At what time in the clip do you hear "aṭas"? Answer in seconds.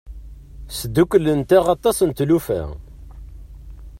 1.75-1.97